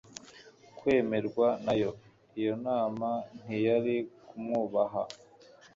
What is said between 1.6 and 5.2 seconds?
na yo. Iyo nama ntiyari kumwubaha.